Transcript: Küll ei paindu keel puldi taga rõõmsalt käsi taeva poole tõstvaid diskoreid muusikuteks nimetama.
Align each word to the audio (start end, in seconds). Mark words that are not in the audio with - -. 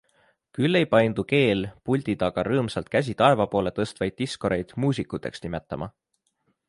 Küll 0.59 0.77
ei 0.77 0.85
paindu 0.93 1.25
keel 1.31 1.61
puldi 1.89 2.15
taga 2.23 2.45
rõõmsalt 2.47 2.89
käsi 2.95 3.15
taeva 3.21 3.47
poole 3.55 3.75
tõstvaid 3.81 4.17
diskoreid 4.23 4.75
muusikuteks 4.85 5.45
nimetama. 5.49 5.91